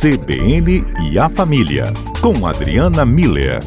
[0.00, 3.58] CBN e a Família, com Adriana Miller.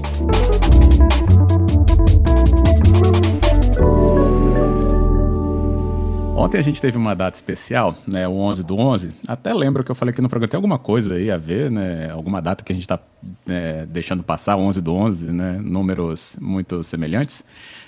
[6.35, 9.11] Ontem a gente teve uma data especial, né, o 11 do 11.
[9.27, 12.09] Até lembro que eu falei aqui no programa, tem alguma coisa aí a ver, né,
[12.09, 12.99] alguma data que a gente está
[13.47, 17.45] é, deixando passar, 11 do 11, né, números muito semelhantes.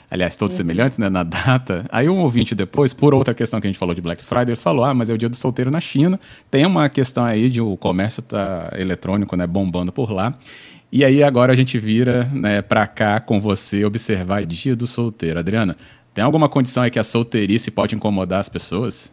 [0.09, 0.57] Aliás, todos uhum.
[0.57, 1.85] semelhantes, né, na data.
[1.89, 4.55] Aí um ouvinte depois, por outra questão que a gente falou de Black Friday, ele
[4.55, 6.19] falou, ah, mas é o dia do solteiro na China.
[6.49, 10.37] Tem uma questão aí de o comércio tá eletrônico, né, bombando por lá.
[10.91, 15.39] E aí agora a gente vira né, para cá com você observar dia do solteiro.
[15.39, 15.75] Adriana,
[16.13, 19.11] tem alguma condição aí que a solteirice pode incomodar as pessoas?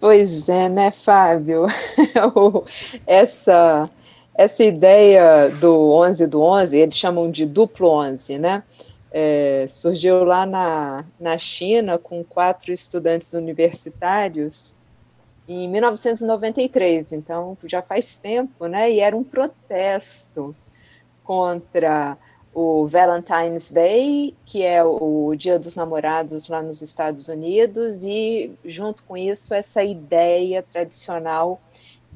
[0.00, 1.66] Pois é, né, Fábio?
[3.06, 3.88] essa,
[4.34, 8.62] essa ideia do 11 do 11, eles chamam de duplo 11, né?
[9.16, 14.74] É, surgiu lá na, na China com quatro estudantes universitários
[15.46, 18.90] em 1993, então já faz tempo, né?
[18.90, 20.52] E era um protesto
[21.22, 22.18] contra
[22.52, 29.04] o Valentine's Day, que é o Dia dos Namorados lá nos Estados Unidos, e junto
[29.04, 31.60] com isso essa ideia tradicional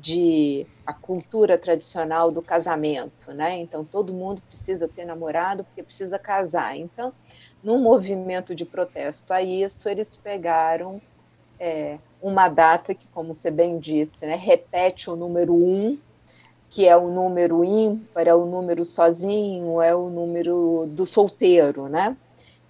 [0.00, 3.56] de a cultura tradicional do casamento, né?
[3.58, 6.76] Então todo mundo precisa ter namorado porque precisa casar.
[6.76, 7.12] Então,
[7.62, 11.00] num movimento de protesto a isso, eles pegaram
[11.58, 15.98] é, uma data que, como você bem disse, né, repete o número um
[16.70, 22.16] que é o número ímpar, é o número sozinho, é o número do solteiro, né?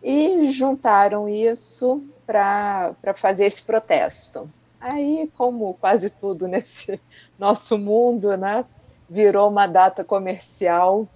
[0.02, 4.48] E juntaram isso para fazer esse protesto.
[4.80, 7.00] Aí, como quase tudo nesse
[7.38, 8.64] nosso mundo, né,
[9.08, 11.08] virou uma data comercial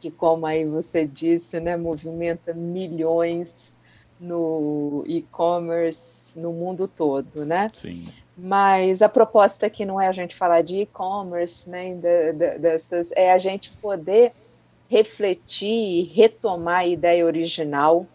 [0.00, 3.78] que, como aí você disse, né, movimenta milhões
[4.18, 7.68] no e-commerce no mundo todo, né?
[7.74, 8.08] Sim.
[8.36, 11.94] Mas a proposta aqui não é a gente falar de e-commerce, né,
[12.58, 14.32] dessas, é a gente poder
[14.88, 18.06] refletir e retomar a ideia original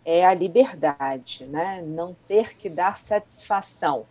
[0.04, 1.82] é a liberdade, né?
[1.82, 4.06] Não ter que dar satisfação.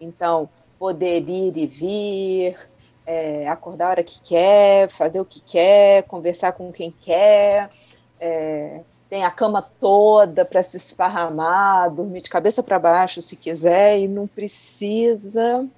[0.00, 2.71] Então, poder ir e vir,
[3.06, 7.70] é, acordar a hora que quer, fazer o que quer, conversar com quem quer,
[8.20, 13.98] é, tem a cama toda para se esparramar, dormir de cabeça para baixo se quiser
[13.98, 15.68] e não precisa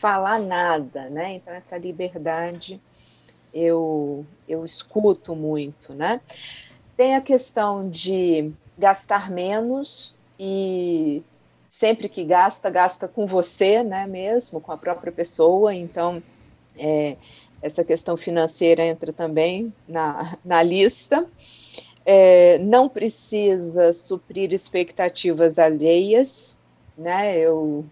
[0.00, 1.34] falar nada, né?
[1.34, 2.80] Então essa liberdade
[3.54, 6.20] eu eu escuto muito, né?
[6.96, 11.22] Tem a questão de gastar menos e
[11.70, 16.22] sempre que gasta, gasta com você, né, mesmo, com a própria pessoa, então
[16.78, 17.16] é,
[17.62, 21.26] essa questão financeira entra também na, na lista
[22.06, 26.56] é, não precisa suprir expectativas alheias,
[26.96, 27.36] né?
[27.36, 27.84] Eu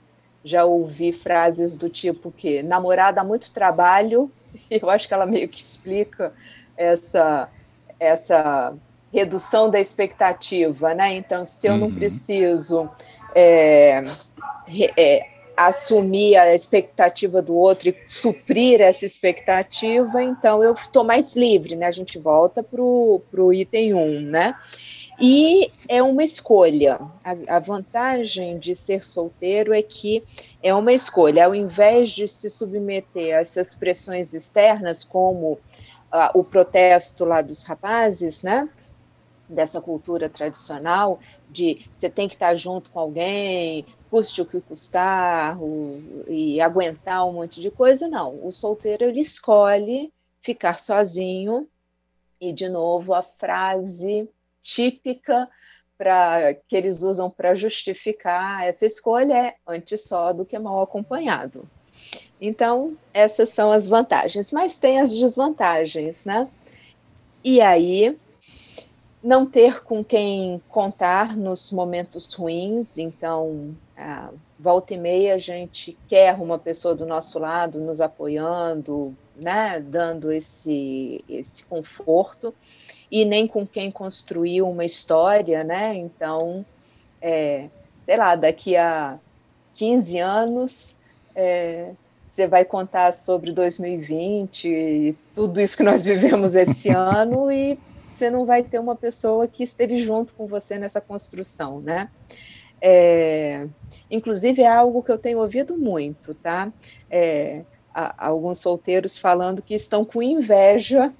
[0.45, 4.31] já ouvi frases do tipo que namorar dá muito trabalho,
[4.71, 6.33] eu acho que ela meio que explica
[6.77, 7.49] essa,
[7.99, 8.75] essa
[9.13, 11.15] redução da expectativa, né?
[11.15, 11.81] Então, se eu uhum.
[11.81, 12.89] não preciso
[13.35, 14.01] é,
[14.97, 21.77] é, assumir a expectativa do outro e suprir essa expectativa, então eu estou mais livre,
[21.77, 21.87] né?
[21.87, 24.55] A gente volta para o item 1, né?
[25.21, 27.01] E é uma escolha.
[27.23, 30.25] A, a, vantagem de ser solteiro é que
[30.63, 31.47] é uma escolha.
[31.47, 35.59] Ao invés de se submeter a essas pressões externas, como uh,
[36.35, 38.69] o protesto lá dos rapazes, né?
[39.47, 41.21] Dessa cultura tradicional
[41.51, 47.27] de você tem que estar junto com alguém, custe o que custar o, e aguentar
[47.27, 48.45] um monte de coisa, não.
[48.45, 51.69] O solteiro ele escolhe ficar sozinho
[52.41, 54.29] e de novo a frase
[54.63, 55.49] típica
[55.97, 61.69] para que eles usam para justificar essa escolha é antes só do que mal acompanhado.
[62.41, 66.49] Então, essas são as vantagens, mas tem as desvantagens, né?
[67.43, 68.19] E aí
[69.25, 73.75] não ter com quem contar nos momentos ruins, então,
[74.59, 80.31] volta e meia a gente quer uma pessoa do nosso lado nos apoiando, né, dando
[80.31, 82.55] esse, esse conforto,
[83.11, 86.65] e nem com quem construiu uma história, né, então,
[87.23, 87.71] é,
[88.05, 89.19] sei lá, daqui a
[89.75, 90.97] 15 anos,
[91.35, 91.93] é,
[92.29, 97.79] você vai contar sobre 2020 e tudo isso que nós vivemos esse ano e
[98.15, 102.09] você não vai ter uma pessoa que esteve junto com você nessa construção, né?
[102.81, 103.67] É,
[104.11, 106.73] inclusive é algo que eu tenho ouvido muito, tá?
[107.11, 111.13] É, alguns solteiros falando que estão com inveja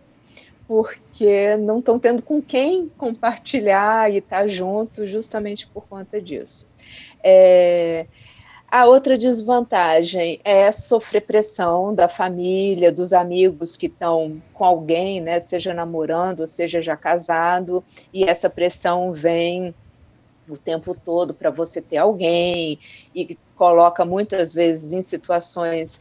[0.67, 6.71] porque não estão tendo com quem compartilhar e estar tá junto justamente por conta disso.
[7.23, 8.07] É,
[8.75, 15.39] a outra desvantagem é sofrer pressão da família, dos amigos que estão com alguém, né,
[15.39, 19.73] seja namorando, seja já casado, e essa pressão vem
[20.49, 22.77] o tempo todo para você ter alguém
[23.15, 26.01] e coloca muitas vezes em situações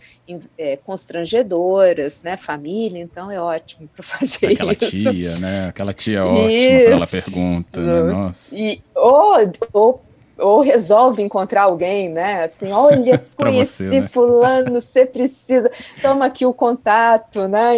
[0.58, 2.36] é, constrangedoras, né?
[2.38, 4.86] Família, então é ótimo para fazer Aquela isso.
[4.86, 5.68] Aquela tia, né?
[5.68, 8.02] Aquela tia ótima para ela pergunta, né?
[8.12, 8.58] Nossa.
[8.58, 9.36] E, ou,
[9.72, 10.02] ou
[10.38, 12.46] ou resolve encontrar alguém, né?
[12.46, 14.08] Assim, olha, conheci você, né?
[14.08, 15.72] fulano, você precisa,
[16.02, 17.74] toma aqui o contato, né?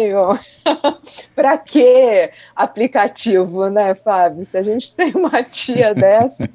[1.34, 4.44] Para que aplicativo, né, Fábio?
[4.44, 6.48] Se a gente tem uma tia dessa,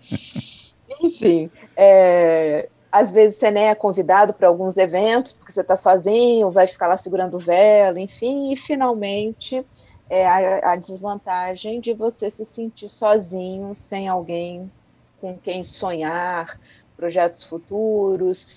[1.01, 6.51] enfim, é, às vezes você nem é convidado para alguns eventos porque você está sozinho,
[6.51, 9.65] vai ficar lá segurando vela, enfim, e finalmente
[10.09, 14.69] é a, a desvantagem de você se sentir sozinho, sem alguém
[15.21, 16.59] com quem sonhar
[16.97, 18.47] projetos futuros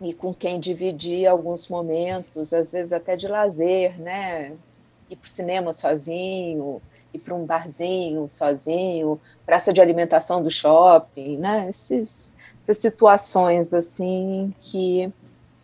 [0.00, 4.52] e com quem dividir alguns momentos, às vezes até de lazer, né?
[5.10, 6.80] Ir para o cinema sozinho,
[7.12, 11.68] ir para um barzinho sozinho, praça de alimentação do shopping, né?
[11.68, 15.12] Esses, essas situações assim que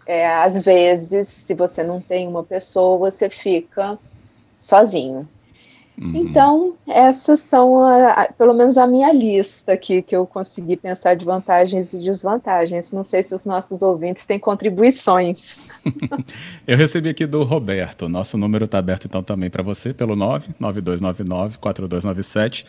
[0.06, 3.98] é, às vezes, se você não tem uma pessoa, você fica
[4.54, 5.28] sozinho.
[5.98, 11.14] Então, essas são, a, a, pelo menos, a minha lista aqui, que eu consegui pensar
[11.14, 12.92] de vantagens e desvantagens.
[12.92, 15.66] Não sei se os nossos ouvintes têm contribuições.
[16.66, 18.06] eu recebi aqui do Roberto.
[18.08, 22.66] Nosso número está aberto, então, também para você, pelo 99299-4297.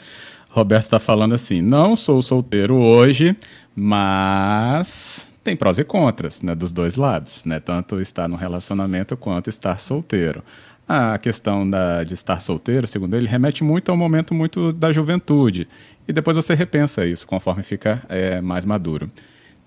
[0.49, 3.35] Roberto está falando assim: não sou solteiro hoje,
[3.75, 9.49] mas tem prós e contras, né, dos dois lados, né, tanto estar no relacionamento quanto
[9.49, 10.43] estar solteiro.
[10.85, 15.65] A questão da, de estar solteiro, segundo ele, remete muito ao momento muito da juventude.
[16.05, 19.09] E depois você repensa isso conforme fica é, mais maduro.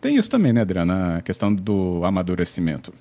[0.02, 1.16] Tem isso também, né, Adriana?
[1.16, 2.92] A questão do amadurecimento.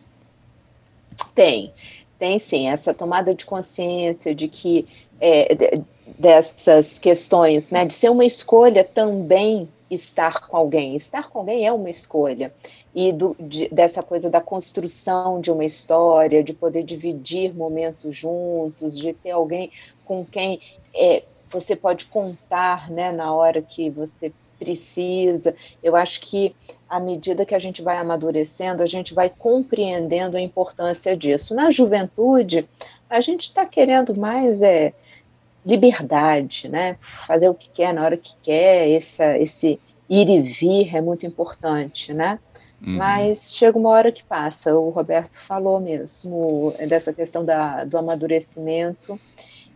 [1.36, 1.74] Tem,
[2.18, 2.70] tem sim.
[2.70, 4.88] Essa tomada de consciência de que
[5.20, 5.82] é,
[6.18, 10.96] dessas questões, né, de ser uma escolha também estar com alguém.
[10.96, 12.54] Estar com alguém é uma escolha
[12.94, 18.98] e do, de, dessa coisa da construção de uma história, de poder dividir momentos juntos,
[18.98, 19.72] de ter alguém
[20.06, 20.60] com quem
[20.94, 25.56] é, você pode contar né, na hora que você precisa.
[25.82, 26.56] Eu acho que
[26.88, 31.56] à medida que a gente vai amadurecendo, a gente vai compreendendo a importância disso.
[31.56, 32.68] Na juventude,
[33.10, 34.94] a gente está querendo mais é,
[35.66, 36.98] liberdade, né?
[37.28, 39.80] fazer o que quer na hora que quer, essa, esse
[40.10, 42.40] ir e vir é muito importante, né?
[42.82, 42.96] Uhum.
[42.96, 49.20] Mas chega uma hora que passa, o Roberto falou mesmo dessa questão da, do amadurecimento.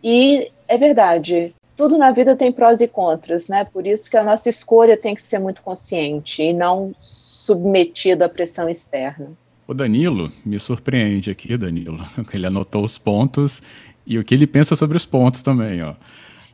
[0.02, 3.64] E é verdade, tudo na vida tem prós e contras, né?
[3.64, 8.28] Por isso que a nossa escolha tem que ser muito consciente e não submetida à
[8.28, 9.32] pressão externa.
[9.66, 12.04] O Danilo me surpreende aqui, Danilo.
[12.32, 13.62] Ele anotou os pontos
[14.06, 15.94] e o que ele pensa sobre os pontos também, ó.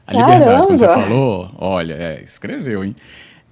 [0.07, 0.33] A Caramba.
[0.33, 2.97] liberdade, como você falou, olha, é, escreveu, hein?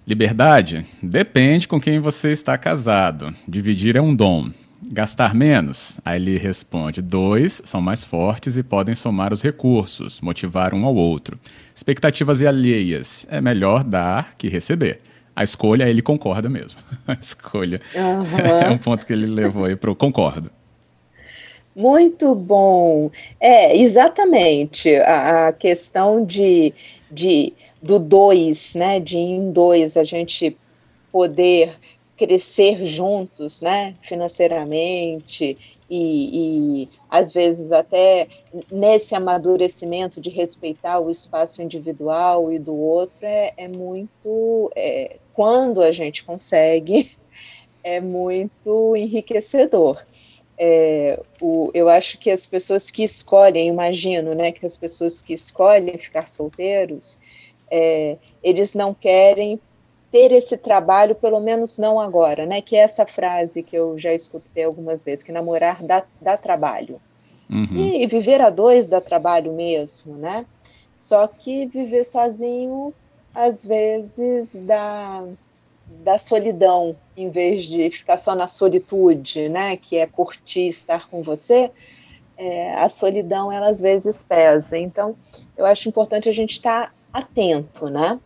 [0.07, 3.35] Liberdade depende com quem você está casado.
[3.47, 4.51] Dividir é um dom.
[4.83, 6.01] Gastar menos?
[6.05, 10.95] Aí ele responde: dois são mais fortes e podem somar os recursos, motivar um ao
[10.95, 11.39] outro.
[11.75, 13.27] Expectativas e alheias?
[13.31, 15.01] É melhor dar que receber.
[15.37, 16.81] A escolha, ele concorda mesmo.
[17.07, 18.39] A escolha uhum.
[18.67, 20.51] é um ponto que ele levou aí para o concordo.
[21.79, 23.09] Muito bom.
[23.39, 24.97] É, exatamente.
[24.97, 26.75] A, a questão de,
[27.09, 30.57] de do dois, né, de em dois a gente
[31.13, 31.79] poder
[32.17, 35.57] crescer juntos, né, financeiramente
[35.89, 38.27] e, e, às vezes até
[38.73, 45.81] nesse amadurecimento de respeitar o espaço individual e do outro é, é muito é, quando
[45.81, 47.13] a gente consegue
[47.85, 50.05] é muito enriquecedor.
[50.59, 55.33] É, o, eu acho que as pessoas que escolhem, imagino, né, que as pessoas que
[55.33, 57.19] escolhem ficar solteiros,
[57.71, 59.61] é, eles não querem
[60.11, 62.63] ter esse trabalho, pelo menos não agora, né?
[62.63, 67.01] Que é essa frase que eu já escutei algumas vezes, que namorar dá, dá trabalho.
[67.51, 67.77] Uhum.
[67.77, 70.47] E, e, viver a dois dá trabalho mesmo, né?
[70.97, 72.93] Só que viver sozinho,
[73.35, 75.25] às vezes, dá,
[76.05, 79.77] dá solidão, em vez de ficar só na solitude, né?
[79.77, 81.71] Que é curtir estar com você.
[82.37, 84.79] É, a solidão, ela às vezes pesa.
[84.79, 85.17] Então,
[85.57, 88.19] eu acho importante a gente estar atento, né?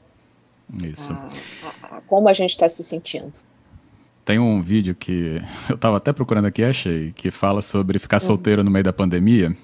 [0.82, 1.12] Isso.
[1.12, 1.28] A,
[1.66, 3.32] a, a como a gente está se sentindo.
[4.24, 8.26] Tem um vídeo que eu estava até procurando aqui, achei, que fala sobre ficar uhum.
[8.26, 9.56] solteiro no meio da pandemia.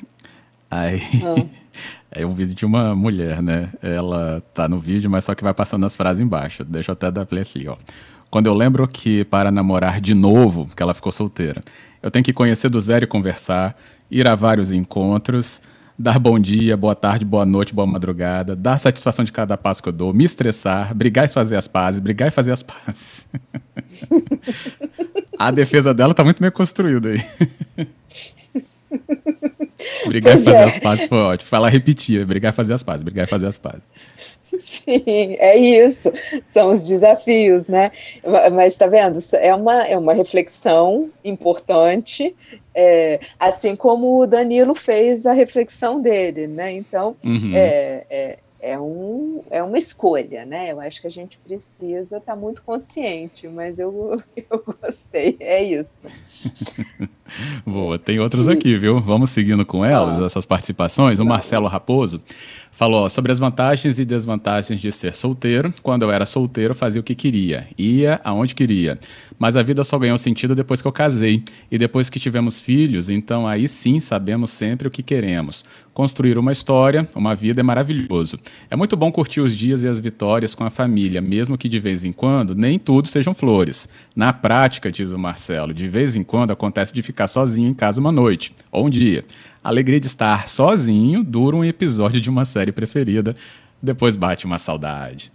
[0.70, 1.48] Aí uhum.
[2.10, 3.70] é um vídeo de uma mulher, né?
[3.82, 6.64] Ela tá no vídeo, mas só que vai passando as frases embaixo.
[6.64, 7.76] Deixa eu até dar play aqui, ó.
[8.30, 11.62] Quando eu lembro que para namorar de novo, que ela ficou solteira,
[12.02, 13.76] eu tenho que conhecer do zero e conversar,
[14.10, 15.60] ir a vários encontros,
[15.98, 19.88] dar bom dia, boa tarde, boa noite, boa madrugada, dar satisfação de cada passo que
[19.88, 23.26] eu dou, me estressar, brigar e fazer as pazes, brigar e fazer as pazes.
[25.38, 27.88] A defesa dela tá muito bem construída aí.
[30.06, 30.64] brigar pois e fazer é.
[30.64, 31.48] as pazes foi ótimo.
[31.48, 33.82] Falar repetia, brigar e fazer as pazes, brigar e fazer as pazes.
[34.60, 36.10] Sim, é isso.
[36.46, 37.90] São os desafios, né?
[38.52, 39.18] Mas está vendo?
[39.32, 42.34] É uma, é uma reflexão importante,
[42.74, 46.72] é, assim como o Danilo fez a reflexão dele, né?
[46.72, 47.52] Então, uhum.
[47.54, 50.72] é, é, é, um, é uma escolha, né?
[50.72, 55.62] Eu acho que a gente precisa estar tá muito consciente, mas eu, eu gostei, é
[55.62, 56.06] isso.
[57.66, 59.00] Boa, tem outros aqui, viu?
[59.00, 60.24] Vamos seguindo com elas, ah.
[60.24, 61.20] essas participações.
[61.20, 62.20] O Marcelo Raposo
[62.72, 65.72] falou sobre as vantagens e desvantagens de ser solteiro.
[65.82, 68.98] Quando eu era solteiro, fazia o que queria, ia aonde queria.
[69.38, 73.10] Mas a vida só ganhou sentido depois que eu casei e depois que tivemos filhos,
[73.10, 75.64] então aí sim sabemos sempre o que queremos.
[75.98, 78.38] Construir uma história, uma vida é maravilhoso.
[78.70, 81.80] É muito bom curtir os dias e as vitórias com a família, mesmo que de
[81.80, 83.88] vez em quando nem tudo sejam flores.
[84.14, 88.00] Na prática, diz o Marcelo, de vez em quando acontece de ficar sozinho em casa
[88.00, 89.24] uma noite ou um dia.
[89.60, 93.34] A alegria de estar sozinho dura um episódio de uma série preferida,
[93.82, 95.32] depois bate uma saudade.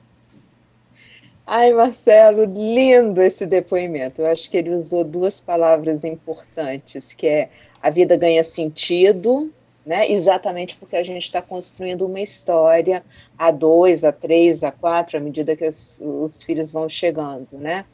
[1.46, 4.22] Ai, Marcelo, lindo esse depoimento.
[4.22, 7.50] Eu acho que ele usou duas palavras importantes, que é
[7.82, 9.51] a vida ganha sentido
[9.85, 10.09] né?
[10.09, 13.03] Exatamente porque a gente está construindo uma história
[13.37, 17.85] a dois, a três, a quatro, à medida que os, os filhos vão chegando, né?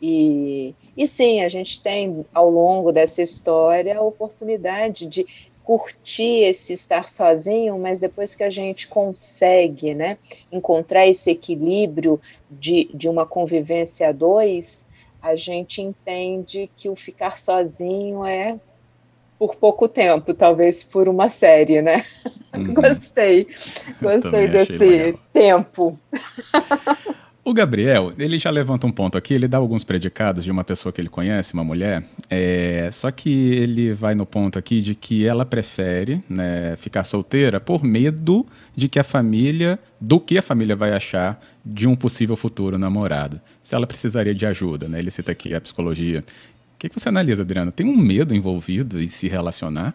[0.00, 5.26] E, e sim, a gente tem ao longo dessa história a oportunidade de
[5.64, 10.16] curtir esse estar sozinho, mas depois que a gente consegue, né,
[10.52, 14.86] encontrar esse equilíbrio de, de uma convivência a dois,
[15.20, 18.60] a gente entende que o ficar sozinho é
[19.38, 22.04] por pouco tempo, talvez por uma série, né?
[22.54, 22.72] Uhum.
[22.74, 23.46] gostei,
[24.00, 25.98] gostei desse tempo.
[27.46, 30.92] O Gabriel, ele já levanta um ponto aqui, ele dá alguns predicados de uma pessoa
[30.92, 35.24] que ele conhece, uma mulher, é, só que ele vai no ponto aqui de que
[35.24, 40.74] ela prefere né, ficar solteira por medo de que a família, do que a família
[40.74, 43.40] vai achar de um possível futuro namorado.
[43.62, 44.98] Se ela precisaria de ajuda, né?
[44.98, 46.24] Ele cita aqui a psicologia.
[46.76, 47.72] O que, que você analisa, Adriana?
[47.72, 49.94] Tem um medo envolvido em se relacionar?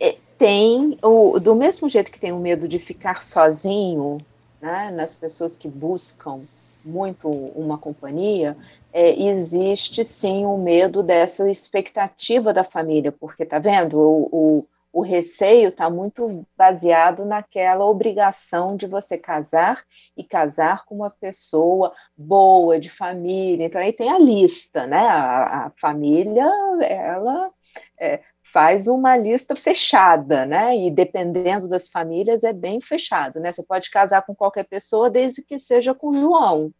[0.00, 4.18] É, tem, o, do mesmo jeito que tem o medo de ficar sozinho,
[4.60, 6.40] né, nas pessoas que buscam
[6.84, 8.56] muito uma companhia,
[8.92, 15.02] é, existe sim o medo dessa expectativa da família, porque tá vendo, o, o, o
[15.02, 19.84] receio está muito baseado naquela obrigação de você casar
[20.16, 23.66] e casar com uma pessoa boa, de família.
[23.66, 25.06] Então aí tem a lista, né?
[25.06, 26.50] A, a família,
[26.82, 27.50] ela
[27.98, 28.20] é,
[28.52, 30.76] faz uma lista fechada, né?
[30.76, 33.52] E dependendo das famílias é bem fechado, né?
[33.52, 36.72] Você pode casar com qualquer pessoa desde que seja com João.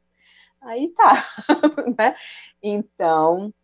[0.60, 1.24] Aí tá,
[1.96, 2.16] né?
[2.62, 3.54] Então,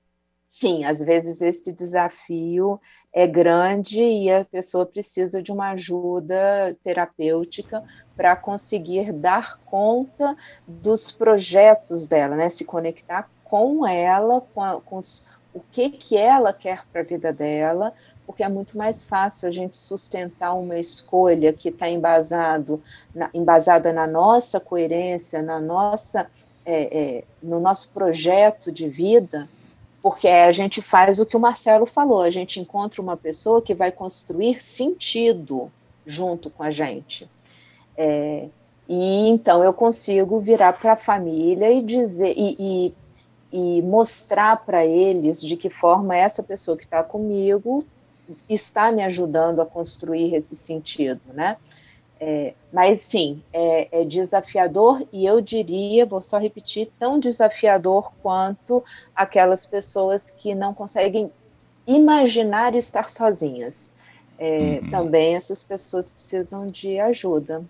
[0.59, 2.81] sim, às vezes esse desafio
[3.13, 7.85] é grande e a pessoa precisa de uma ajuda terapêutica
[8.17, 10.35] para conseguir dar conta
[10.67, 12.49] dos projetos dela, né?
[12.49, 17.05] Se conectar com ela, com, a, com os, o que que ela quer para a
[17.05, 17.93] vida dela,
[18.25, 22.83] porque é muito mais fácil a gente sustentar uma escolha que está embasado,
[23.15, 26.31] na, embasada na nossa coerência, na nossa,
[26.65, 29.47] é, é, no nosso projeto de vida,
[30.07, 33.75] porque a gente faz o que o Marcelo falou, a gente encontra uma pessoa que
[33.75, 35.69] vai construir sentido
[36.07, 37.29] junto com a gente.
[37.97, 38.47] É,
[38.89, 42.95] e então eu consigo virar para a família e dizer e,
[43.53, 47.85] e, e mostrar para eles de que forma essa pessoa que está comigo
[48.49, 51.57] está me ajudando a construir esse sentido, né?
[52.19, 58.83] É, mas sim, é, é, desafiador e eu diria, vou só repetir, tão desafiador quanto
[59.15, 61.31] aquelas pessoas que não conseguem
[61.87, 63.93] imaginar estar sozinhas.
[64.39, 64.91] É, uhum.
[64.91, 67.63] Também essas pessoas precisam de ajuda.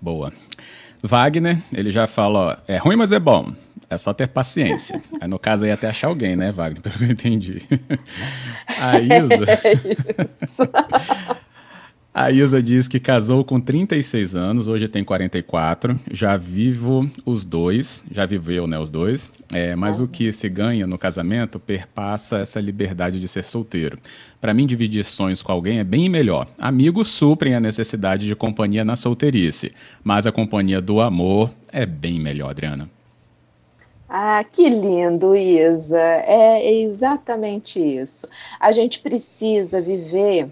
[0.00, 0.32] Boa.
[1.02, 3.52] Wagner, ele já fala, ó, é ruim, mas é bom.
[3.90, 5.02] É só ter paciência.
[5.20, 6.80] Aí, no caso, aí até achar alguém, né, Wagner?
[6.82, 7.66] Pelo que eu entendi.
[8.80, 9.44] A Isa.
[9.64, 10.62] É isso.
[12.20, 15.96] A Isa diz que casou com 36 anos, hoje tem 44.
[16.10, 19.30] Já vivo os dois, já viveu, né, os dois.
[19.54, 24.00] É, mas o que se ganha no casamento perpassa essa liberdade de ser solteiro.
[24.40, 26.48] Para mim, dividir sonhos com alguém é bem melhor.
[26.58, 29.70] Amigos suprem a necessidade de companhia na solteirice,
[30.02, 32.90] mas a companhia do amor é bem melhor, Adriana.
[34.08, 36.00] Ah, que lindo, Isa.
[36.00, 38.26] É exatamente isso.
[38.58, 40.48] A gente precisa viver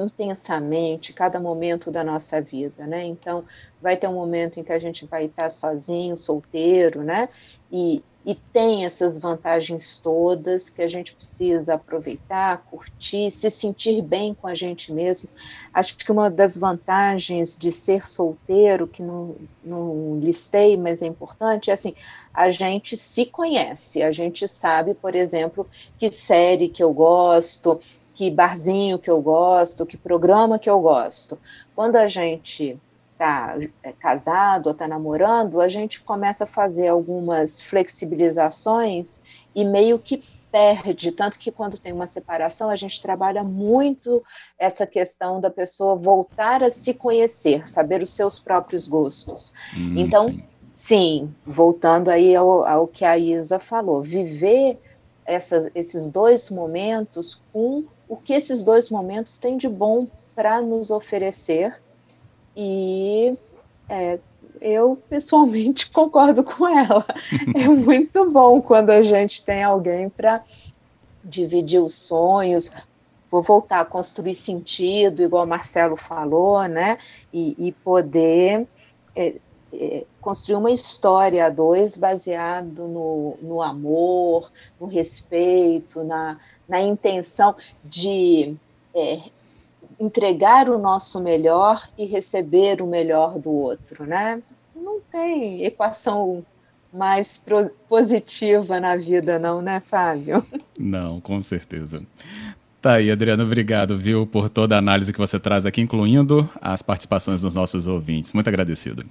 [0.00, 3.04] intensamente cada momento da nossa vida, né?
[3.04, 3.44] Então,
[3.80, 7.28] vai ter um momento em que a gente vai estar sozinho, solteiro, né?
[7.70, 14.32] E, e tem essas vantagens todas que a gente precisa aproveitar, curtir, se sentir bem
[14.32, 15.28] com a gente mesmo.
[15.72, 21.70] Acho que uma das vantagens de ser solteiro, que não, não listei, mas é importante,
[21.70, 21.94] é assim,
[22.32, 27.78] a gente se conhece, a gente sabe, por exemplo, que série que eu gosto,
[28.14, 31.38] que barzinho que eu gosto, que programa que eu gosto.
[31.74, 32.78] Quando a gente
[33.12, 39.20] está é, casado ou está namorando, a gente começa a fazer algumas flexibilizações
[39.54, 44.22] e meio que perde, tanto que quando tem uma separação, a gente trabalha muito
[44.56, 49.52] essa questão da pessoa voltar a se conhecer, saber os seus próprios gostos.
[49.76, 50.44] Hum, então, sim.
[50.72, 51.34] sim.
[51.44, 54.78] voltando aí ao, ao que a Isa falou, viver
[55.26, 60.90] essas, esses dois momentos com o que esses dois momentos têm de bom para nos
[60.90, 61.80] oferecer.
[62.56, 63.34] E
[63.88, 64.20] é,
[64.60, 67.04] eu pessoalmente concordo com ela.
[67.54, 70.44] É muito bom quando a gente tem alguém para
[71.24, 72.70] dividir os sonhos,
[73.30, 76.98] vou voltar a construir sentido, igual o Marcelo falou, né?
[77.32, 78.66] E, e poder
[79.16, 79.34] é,
[80.20, 88.56] construir uma história a dois baseado no, no amor, no respeito, na, na intenção de
[88.94, 89.20] é,
[89.98, 94.42] entregar o nosso melhor e receber o melhor do outro, né?
[94.74, 96.44] Não tem equação
[96.92, 97.42] mais
[97.88, 100.46] positiva na vida, não, né, Fábio?
[100.78, 102.02] Não, com certeza.
[102.80, 106.82] Tá aí, Adriano, obrigado, viu, por toda a análise que você traz aqui, incluindo as
[106.82, 108.32] participações dos nossos ouvintes.
[108.32, 109.04] Muito agradecido.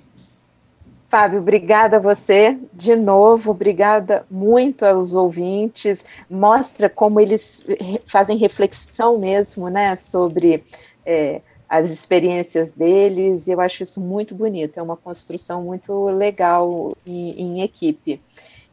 [1.13, 6.03] Fábio, obrigada a você de novo, obrigada muito aos ouvintes.
[6.27, 7.67] Mostra como eles
[8.07, 10.63] fazem reflexão mesmo, né, sobre
[11.05, 13.47] é, as experiências deles.
[13.47, 14.79] Eu acho isso muito bonito.
[14.79, 18.19] É uma construção muito legal em, em equipe.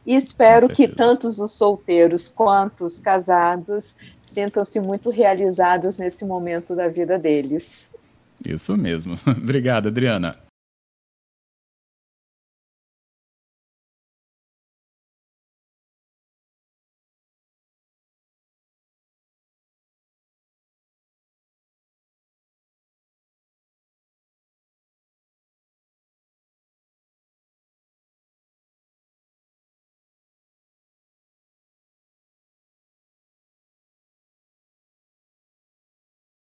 [0.03, 3.95] E espero que tantos os solteiros quanto os casados
[4.31, 7.87] sintam-se muito realizados nesse momento da vida deles.
[8.43, 9.15] Isso mesmo.
[9.29, 10.49] Obrigado, Adriana.